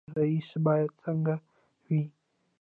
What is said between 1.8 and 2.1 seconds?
وي؟